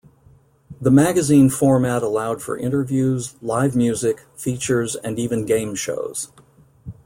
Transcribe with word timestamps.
The 0.81 0.89
magazine 0.89 1.51
format 1.51 2.01
allowed 2.01 2.41
for 2.41 2.57
interviews, 2.57 3.35
live 3.39 3.75
music, 3.75 4.21
features 4.35 4.95
and 4.95 5.19
even 5.19 5.45
game 5.45 5.75
shows. 5.75 6.31